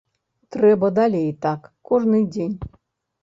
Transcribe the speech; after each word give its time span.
Трэба 0.53 0.89
далей 0.99 1.27
так, 1.45 1.69
кожны 1.91 2.23
дзень. 2.37 2.57